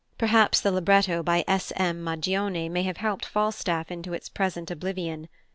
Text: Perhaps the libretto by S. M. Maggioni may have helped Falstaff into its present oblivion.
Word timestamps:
Perhaps 0.17 0.61
the 0.61 0.71
libretto 0.71 1.21
by 1.21 1.43
S. 1.47 1.71
M. 1.75 2.03
Maggioni 2.03 2.67
may 2.69 2.81
have 2.81 2.97
helped 2.97 3.23
Falstaff 3.23 3.91
into 3.91 4.13
its 4.13 4.29
present 4.29 4.71
oblivion. 4.71 5.27